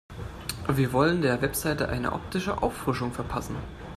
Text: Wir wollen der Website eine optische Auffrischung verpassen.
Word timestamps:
Wir 0.67 0.93
wollen 0.93 1.21
der 1.21 1.43
Website 1.43 1.83
eine 1.83 2.13
optische 2.13 2.63
Auffrischung 2.63 3.13
verpassen. 3.13 3.55